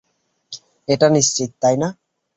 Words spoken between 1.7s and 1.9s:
না?